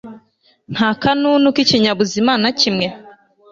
nta 0.73 0.89
kanunu 1.03 1.45
k'ikinyabuzima 1.55 2.33
nakimwe 2.41 2.85